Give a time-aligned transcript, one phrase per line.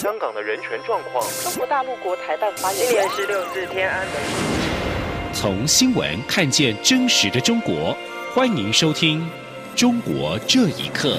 [0.00, 4.14] 香港的人权状况，中国大陆国台办发言今年十六次天安门。
[5.34, 7.94] 从新闻看见真实的中国，
[8.34, 9.20] 欢迎收听
[9.78, 11.18] 《中国这一刻》。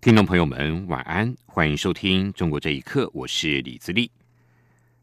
[0.00, 4.10] 听众朋友们，晚安，欢迎收听《中国这一刻》，我是李自立。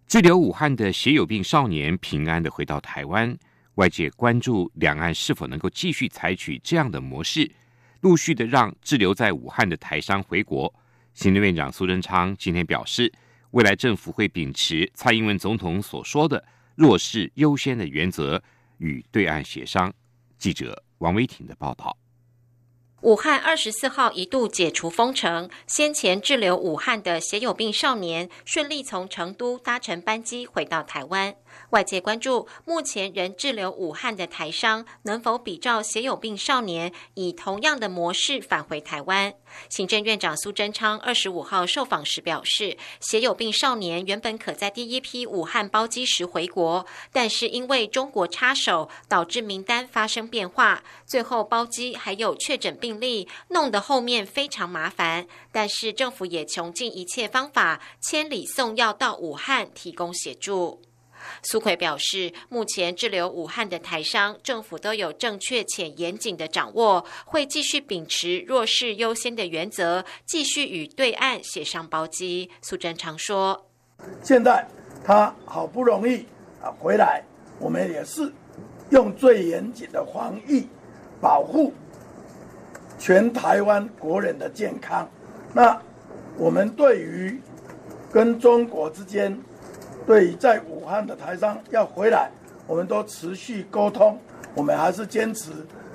[0.08, 3.38] 滞留武汉的血友病少年平安的回到台湾，
[3.76, 7.52] 外界关注两岸是否能够继续采取这样的模式，
[8.02, 10.74] 陆续的让滞留在武汉的台商回国。
[11.14, 13.14] 行政院长苏贞昌今天表示，
[13.52, 16.44] 未来政府会秉持蔡英文总统所说的
[16.74, 18.42] “弱势优先”的原则，
[18.80, 19.94] 与对岸协商。
[20.40, 21.96] 记者王维婷的报道。
[23.02, 31.36] 武汉二十四号一度解除封城，先前滞留武汉的血友病少年顺利从成都搭乘班机回到台湾。
[31.70, 39.32] 外界关注，目前仍滞留武汉的台商能否比照血友病少年，以同样的模式返回台湾。
[39.70, 55.28] 行政院长苏贞昌二十五号受访时表示，血友病少年原本可在第一批武汉包机时回国，但是因为中国插手，导致名单发生变化，最后包机还有确诊病例，弄得后面非常麻烦。
[55.52, 60.82] 但是政府也穷尽一切方法，千里送药到武汉提供协助。
[61.44, 72.50] 苏奎表示，目前滞留武汉的台商，政府都有正确且严谨的掌握，会继续秉持弱势优先的原则，继续与对岸协商包机。
[72.62, 73.70] 苏贞昌说
[74.22, 74.68] ：“现在
[75.04, 76.26] 他好不容易
[76.62, 77.24] 啊回来，
[77.60, 78.32] 我们也是
[78.90, 80.68] 用最严谨的防疫
[81.22, 81.74] 保护
[83.00, 85.10] 全台湾国人的健康。
[85.54, 85.82] 那
[86.38, 87.42] 我们对于
[88.12, 89.38] 跟中国之间。”
[90.06, 92.30] 对在武汉的台商要回来，
[92.66, 94.18] 我们都持续沟通。
[94.56, 95.52] 我们还是坚持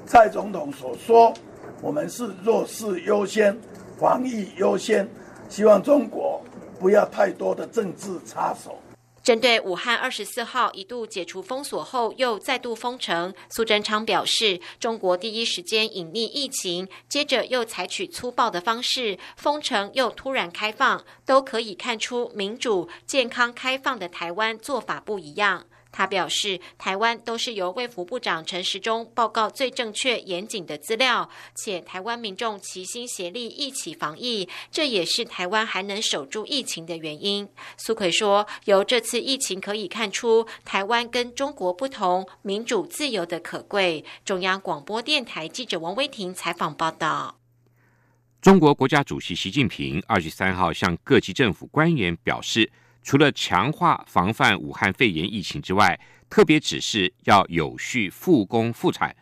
[0.06, 1.32] 蔡总统所说，
[1.80, 3.56] 我们是弱势优先、
[3.98, 5.08] 防疫优先，
[5.48, 6.40] 希望中国
[6.78, 8.78] 不要太多的政治插手。
[9.22, 25.66] 针对武汉二十四号一度解除封锁后又再度封城，苏贞昌表示，中国第一时间隐匿疫情，接着又采取粗暴的方式封城，又突然开放，都可以看出民主、健康、开放的台湾做法不一样。
[25.92, 37.46] 他表示，台湾都是由卫福部长陈时中报告最正确、严谨的资料，且台湾民众齐心协力一起防疫，这也是台湾还能守住疫情的原因。
[37.76, 44.04] 苏奎说，由这次疫情可以看出台湾跟中国不同，民主自由的可贵。
[44.24, 47.38] 中央广播电台记者王威婷采访报道。
[48.40, 52.72] 中国国家主席习近平二十三号向各级政府官员表示。
[53.02, 55.98] 除了强化防范武汉肺炎疫情之外，
[56.30, 59.14] 特别指示要有序复工复产。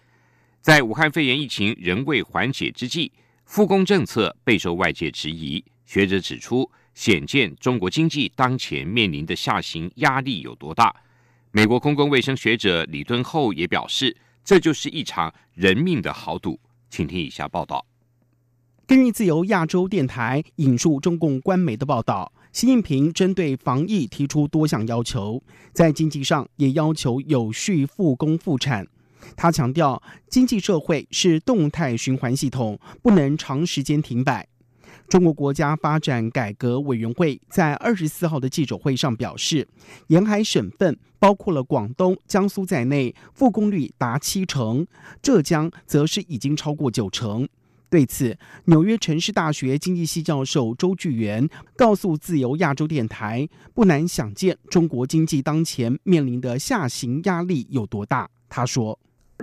[0.60, 3.10] 在武汉肺炎疫情仍未缓解之际，
[3.46, 5.64] 复工政策备受外界质疑。
[5.86, 10.94] 学者指出，显见中国经济当前面临的下行压力有多大。
[11.50, 16.60] 美国公共卫生学者李敦厚也表示，这就是一场人命的豪赌。
[16.90, 17.84] 请听以下报道。
[18.86, 22.32] 根据自由亚洲电台引述中共官媒的报道。
[22.52, 25.40] 习近平针对防疫提出多项要求，
[25.72, 28.86] 在经济上也要求有序复工复产。
[29.36, 34.48] 他强调，经济社会是动态循环系统，不能长时间停摆。
[35.08, 39.68] 中国国家发展改革委员会在二十四号的记者会上表示，
[40.08, 44.84] 沿海省份包括了广东、江苏在内，复工率达七成，
[45.22, 47.48] 浙江则是已经超过九成。
[47.90, 58.96] 对此，纽约城市大学经济系教授周巨源告诉自由亚洲电台：“不难想见，中国经济当前面临的下行压力有多大。”他说。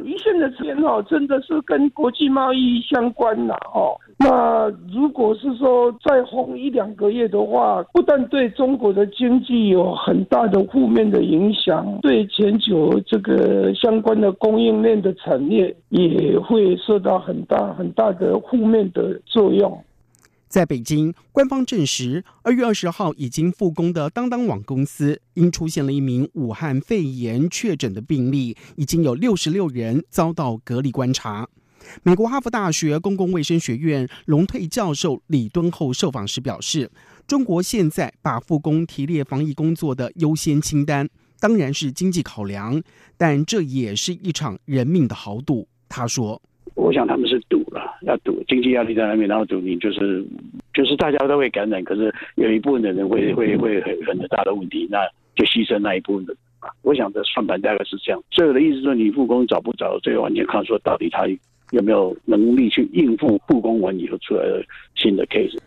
[0.06, 4.00] 一线的钱哦，真的是跟国际贸易相关了哦。
[4.20, 19.80] 那如果是说再封一两个月的话，不但对中国的经济有很大的负面的影响，对全球这个相关的供应链的产业也会受到很大很大的负面的作用。
[20.48, 31.48] 在北京，官方证实，二月二十号已经复工的当当网公司，因出现了一名武汉肺炎确诊的病例，已经有六十六人遭到隔离观察。
[32.04, 36.90] 美国哈佛大学公共卫生学院龙退教授李敦厚受访时表示，
[37.28, 41.08] 中国现在把复工提列防疫工作的优先清单，
[41.40, 42.82] 当然是经济考量，
[43.18, 45.68] 但这也是一场人命的豪赌。
[45.90, 46.42] 他说。
[46.76, 50.24] 我想他们是赌了，要赌经济压力在那边，然后赌你就是
[50.76, 55.00] 就是大家都会感染，可是有一部分的人会会会很很大的问题，那
[55.36, 56.36] 就牺牲那一部分的。
[56.84, 58.22] 我想的算盘大概是这样。
[58.30, 61.26] 所以我的意思说，你复工找不找，最后你看说到底他
[61.72, 64.66] 有没有能力去应付复工完以后出来的
[64.96, 65.58] 新的 case。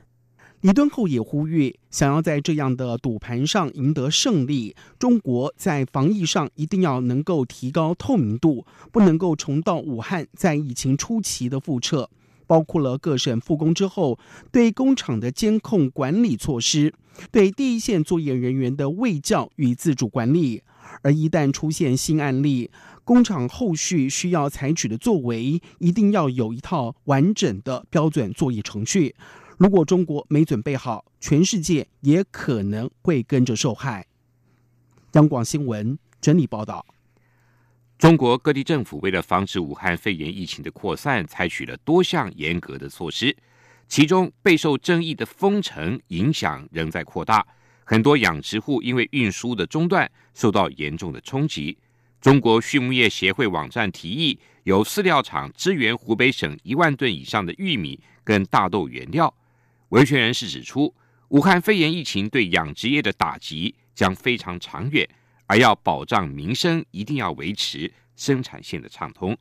[0.63, 12.11] 李敦厚也呼吁，想要在这样的赌盘上赢得胜利，中国在防疫上一定要能够提高透明度，不能够重蹈武汉在疫情初期的覆辙。
[12.47, 14.19] 包括了各省复工之后
[14.51, 16.93] 对工厂的监控管理措施，
[17.31, 20.63] 对第一线作业人员的卫教与自主管理。
[21.03, 22.71] 而一旦出现新案例，
[23.05, 29.15] 工厂后续需要采取的作为，一定要有一套完整的标准作业程序。
[29.59, 34.07] 如果中国没准备好，全世界也可能会跟着受害。
[35.13, 36.87] 央广新闻整理报道：
[37.99, 43.37] 中国各地政府为了防止武汉肺炎疫情的扩散，采取了多项严格的措施。
[43.89, 47.45] 其中备受争议的封城影响仍在扩大，
[47.91, 51.77] 很多养殖户因为运输的中断受到严重的冲击。
[52.21, 59.35] 中国畜牧业协会网站提议，由饲料厂支援湖北省一万吨以上的玉米跟大豆原料。
[59.89, 60.95] 维权人士指出，
[61.31, 65.05] 武汉肺炎疫情对养殖业的打击将非常长远，
[65.47, 69.37] 而要保障民生，一定要维持生产线的畅通。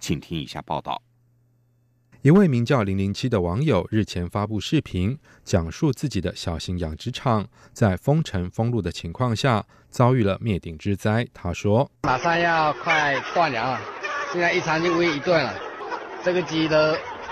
[0.00, 1.00] 请听一下报道。
[2.22, 11.26] 一位名叫零零七的网友日前发布视频，讲述自己的小型养殖场在封城封路的情况下遭遇了灭顶之灾。
[11.34, 13.80] 他说：“马上要快断粮了，
[14.30, 15.52] 现在一餐就喂一顿了，
[16.22, 16.76] 这个鸡都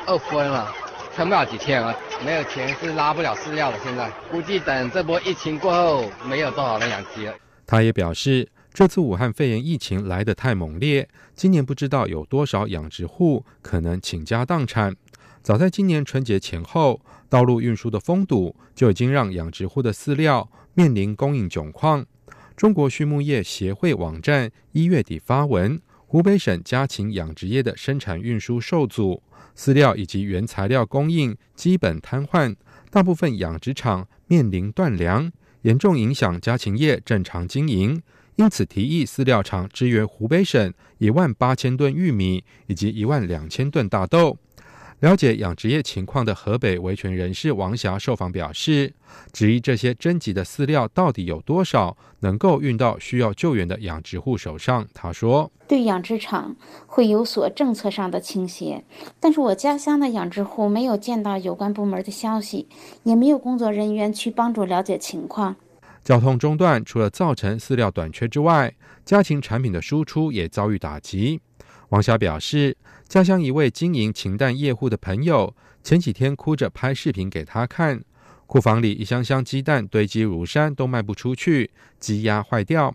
[0.08, 0.75] 饿昏了。”
[1.14, 3.78] 撑不了几天了，没有钱是拉不了饲料的。
[3.84, 7.34] 现在估计等这波疫情过后，没有多少人养鸡了。
[7.64, 8.48] 他也表示，
[8.81, 14.97] 这次武汉肺炎疫情来得太猛烈，今年不知道有多少养殖户可能倾家荡产。
[15.43, 16.99] 早在今年春节前后，
[17.29, 22.06] 道路运输的封堵就已经让养殖户的饲料面临供应窘况。
[22.56, 29.23] 中国畜牧业协会网站一月底发文，湖北省家禽养殖业的生产运输受阻。
[29.55, 32.56] 饲料以及原材料供应基本瘫痪，
[32.91, 35.31] 大部分养殖场面临断粮，
[35.61, 38.00] 严重影响家禽业正常经营。
[38.40, 44.38] 因此，提议饲料厂支援湖北省一万八千吨玉米以及一万两千吨大豆。
[45.00, 48.94] 了解养殖业情况的河北维权人士王霞受访表示，
[49.31, 54.88] 质疑这些征集的饲料到底有多少能够运到需要救援的养殖户手上。
[54.94, 58.82] 他说：“对养殖场会有所政策上的倾斜，
[59.20, 62.66] 但是我家乡的养殖户没有见到有关部门的消息，
[63.02, 65.56] 也没有工作人员去帮助了解情况。
[66.02, 68.75] 交通中断除了造成饲料短缺之外，
[69.05, 71.41] 家禽产品的输出也遭遇打击。”
[71.91, 72.76] 王霞表示。
[73.11, 75.52] 家乡一位经营禽蛋业户的朋友，
[75.82, 78.00] 前几天哭着拍视频给他看，
[78.47, 82.94] 库房里一箱箱鸡蛋堆积如山，都卖不出去，鸡鸭坏掉。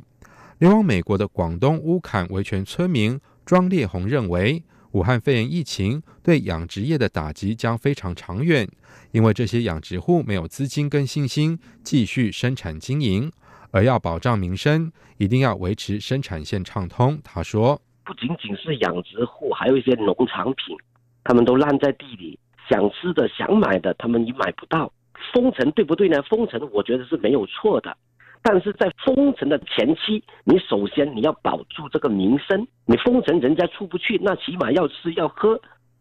[0.59, 8.65] 流亡美国的广东乌坎维权村民庄烈红认为，武汉肺炎疫情对养殖业的打击将非常长远，
[9.15, 13.31] 因为这些养殖户没有资金跟信心继续生产经营，
[13.71, 17.17] 而要保障民生，一定要维持生产线畅通。
[17.23, 17.81] 他说。
[18.03, 20.75] 不仅仅是养殖户，还有一些农产品，
[21.23, 22.37] 他们都烂在地里。
[22.69, 24.91] 想吃的、想买的，他们也买不到。
[25.33, 26.21] 封城对不对呢？
[26.23, 27.95] 封城我觉得是没有错的，
[28.43, 32.67] 但是在封城的前期，你首先你要保住这个民生。
[32.85, 35.57] 你封城，人家出不去，那起码要吃要喝，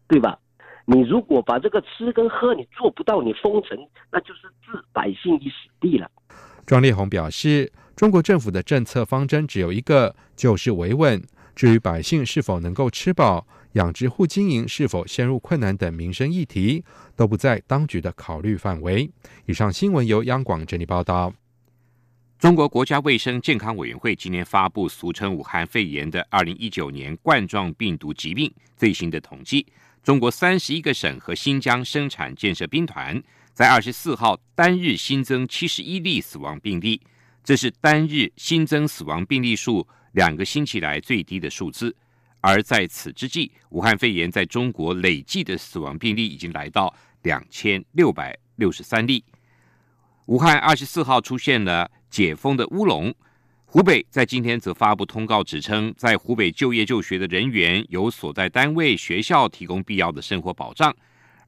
[0.09, 0.37] 对吧？
[0.85, 3.77] 你如果把这个吃跟喝你做不到，你封城，
[4.11, 6.09] 那就是置百姓于死地了。
[6.65, 11.21] 庄烈宏表示，中国政府的政策方针只有一个，就是维稳。
[11.55, 16.83] 至于百姓是否能够吃饱，养殖户经营是否陷入困难等民生议题，
[17.15, 19.09] 都不在当局的考虑范围。
[19.45, 21.33] 以上新闻由央广整理报道。
[22.37, 29.65] 中国国家卫生健康委员会今年发布俗称武汉肺炎的二零一九年冠状病毒疾病最新的统计。
[30.05, 33.19] 中国三十一个省和新疆生产建设兵团
[33.55, 37.01] 在二十四号单日新增七十一例死亡病例，
[37.43, 39.87] 这是单日新增死亡病例数。
[40.11, 41.93] 两个星期来最低的数字，
[42.39, 49.25] 而在此之际，武汉肺炎在中国累计的死亡病例已经来到两千六百六十三例。
[50.27, 53.11] 武汉二十四号出现了解封的乌龙，
[53.75, 60.95] 湖北在今天则发布通告，指称在湖北就业就学的人员由所在单位、学校提供必要的生活保障，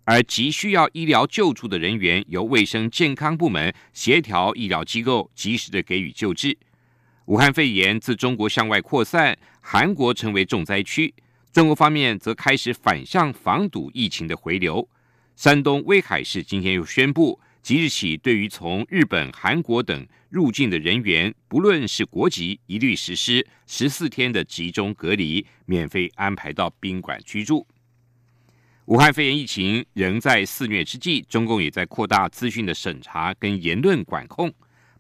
[0.04, 6.58] 而急需要医疗救助的人员由卫生健康部门协调医疗机构及时的给予救治。
[7.28, 11.14] 武汉肺炎自中国向外扩散，韩国成为重灾区。
[11.54, 14.86] 中国方面则开始反向防堵疫情的回流。
[15.38, 27.68] 山东威海市今天又宣布，即日起对于从日本、韩国等入境的人员，不论是国籍，一律实施十四天的集中隔离，免费安排到宾馆居住。
[28.86, 34.50] 武汉肺炎疫情仍在肆虐之际，中共也在扩大资讯的审查跟言论管控。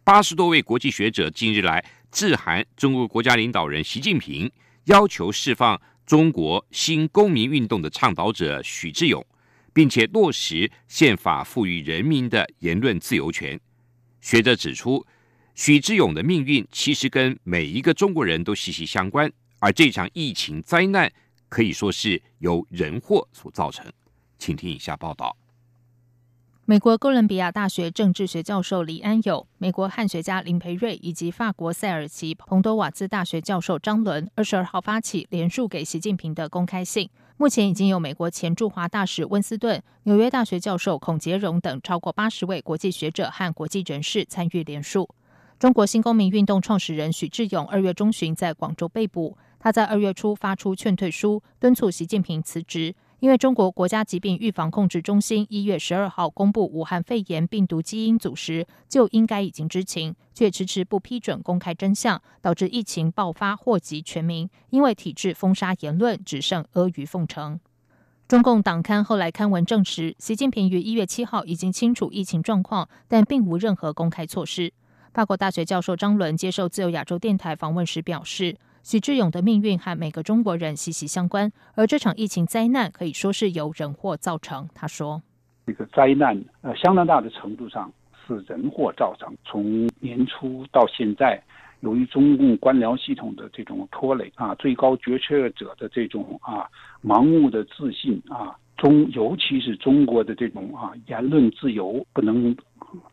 [0.03, 1.81] 八十多位国际学者近日来
[2.11, 4.51] 致函中国国家领导人习近平，
[4.87, 9.25] 要求释放中国新公民运动的倡导者许志勇，
[9.77, 13.59] 并且落实宪法赋予人民的言论自由权。
[14.21, 15.05] 学者指出，
[15.53, 21.13] 许志勇的命运其实跟每一个中国人都息息相关，而这场疫情灾难。
[21.47, 23.85] 可以说是由人祸所造成，
[24.39, 25.37] 请听以下报道。
[26.65, 37.07] 美国哥伦比亚大学政治学教授李安友、美国汉学家林培瑞以及法国塞尔奇彭多瓦兹大学教授张伦，二十二号发起连署给习近平的公开信。
[37.39, 45.07] 目前已经有美国前驻华大使温斯顿、纽约大学教授孔杰荣等超过八十位国际学者和国际人士参与联署。
[45.59, 49.37] 中国新公民运动创始人许志勇二月中旬在广州被捕。
[49.59, 64.47] 他在二月初发出劝退书，敦促习近平辞职，因为中国国家疾病预防控制中心一月十二号公布武汉肺炎病毒基因组时，就应该已经知情，却迟迟不批准公开真相，导致疫情爆发祸及全民。
[64.69, 67.59] 因为体制封杀言论，只剩阿谀奉承。
[68.27, 74.71] 中共党刊后来刊文证实，习近平于一月七号已经清楚疫情状况，但并无任何公开措施。
[75.11, 78.57] 法国大学教授张伦接受自由亚洲电台访问时表示。
[78.89, 84.65] 许志勇的命运和每个中国人息息相关，而这场疫情灾难可以说是由人祸造成。
[84.73, 85.21] 他说
[85.67, 87.91] ：“这个灾难，呃，相当大的程度上
[88.25, 89.35] 是人祸造成。
[89.43, 91.37] 从年初到现在，
[91.81, 96.65] 由于中共官僚系统的这种拖累啊，最高决策者的这种啊
[97.03, 102.55] 盲目的自信啊，中尤其是中国的这种啊言论自由不能。”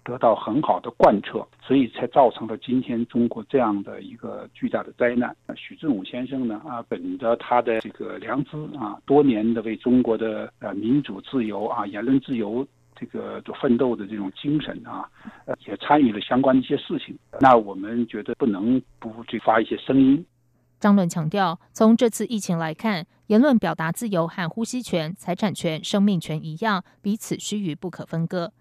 [0.05, 5.35] 得到很好的贯彻，所以才造成了今天中国这样的一个巨大的灾难。
[5.57, 15.09] 许志武先生呢，啊，本着他的这个良知啊，多年的为中国的呃民主自由啊、言论自由这个奋斗的这种精神啊，
[15.67, 17.19] 也参与了相关的一些事情。
[17.41, 20.25] 那我们觉得不能不去发一些声音。
[20.81, 28.53] 张论强调，从这次疫情来看，言论表达自由和呼吸权、财产权、生命权一样，彼此须臾不可分割。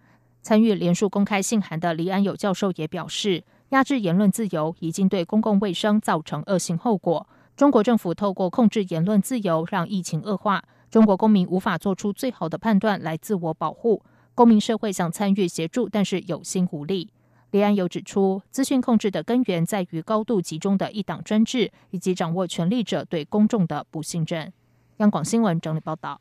[0.43, 7.25] 参与联署公开信函的李安友教授也表示，压制言论自由已经对公共卫生造成恶性后果。
[7.55, 10.62] 中国政府透过控制言论自由，让疫情恶化。
[10.91, 14.03] 中国公民无法做出最好的判断来自我保护。
[14.35, 17.09] 公民社会想参与协助，但是有心无力。
[17.51, 24.51] 李安友指出，资讯控制的根源在于高度集中的一党专制，以及掌握权力者对公众的不信任。
[24.97, 26.19] 央广新闻整理报道。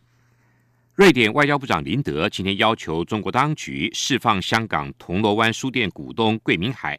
[1.03, 6.97] 瑞典外交部长林德今天要求中国当局释放香港铜锣湾书店股东桂明海。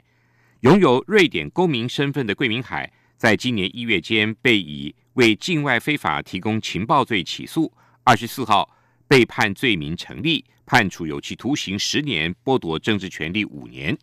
[0.59, 7.71] 拥有瑞典公民身份的桂明海，在今年一月间被以为境外非法提供情报罪起诉，
[8.03, 8.69] 二十四号
[9.07, 13.97] 被判罪名成立，判处有期徒刑十年，剥夺政治权利五年。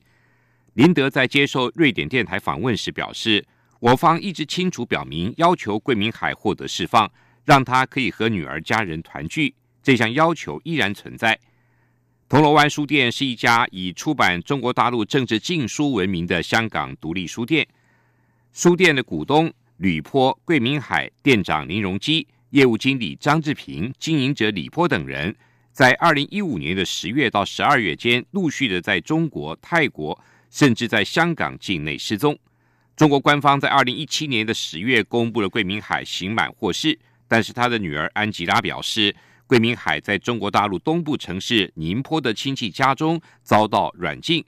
[0.73, 3.45] 林德在接受瑞典电台访问时表示，
[3.80, 7.12] 我方一直清楚表明，要求桂明海获得释放，
[7.45, 9.54] 让他可以和女儿家人团聚。
[9.82, 11.38] 这项要求依然存在。
[12.28, 17.66] 铜锣湾书店是一家以出版中国大陆政治禁书闻名的香港独立书店。
[18.52, 25.34] 书店的股东吕坡、桂明海、店长林荣基、业务经理张志平、经营者李坡等人，
[25.72, 30.16] 在二零一五年的十月到十二月间，陆续的在中国、泰国，
[30.50, 32.38] 甚至在香港境内失踪。
[32.94, 36.96] 中国官方在二零一七年的十月公布了桂明海刑满获释，
[37.26, 39.12] 但是他的女儿安吉拉表示。
[39.50, 44.45] 桂明海在中国大陆东部城市宁波的亲戚家中遭到软禁。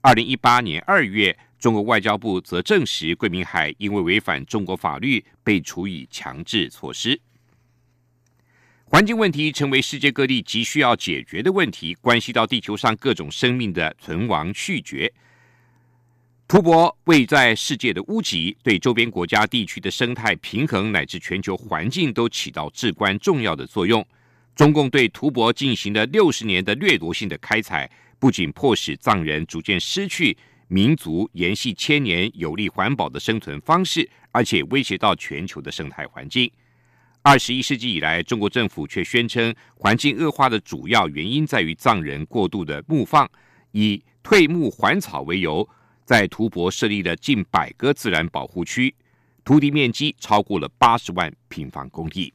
[0.00, 7.20] 二零一八年二月，中国外交部则证实，桂明海因为违反中国法律被处以强制措施。
[8.84, 15.12] 环境问题成为世界各地急需要解决的问题，关系到地球上各种生命的存亡续绝。
[16.46, 24.06] 图博位在世界的屋脊，对周边国家地区的生态平衡乃至全球环境都起到至关重要的作用。
[24.54, 30.36] 中共对图博进行了六十年的掠夺性的开采，不仅迫使藏人逐渐失去
[30.68, 36.50] 民族延续千年有利环保的生存方式，而且威胁到全球的生态环境。
[37.22, 43.28] 二十一世纪以来，中国政府却宣称环境恶化的主要原因在于藏人过度的牧放，
[43.72, 45.68] 以退牧还草为由，
[46.04, 48.94] 在图博设立了近百个自然保护区，
[49.42, 52.32] 土地面积超过了八十万平方公里。